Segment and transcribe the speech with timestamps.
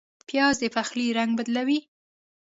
[0.27, 1.79] پیاز د پخلي رنګ بدلوي